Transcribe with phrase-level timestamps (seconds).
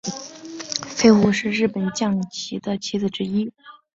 [0.87, 3.51] 飞鹫是日本将棋的棋子之一。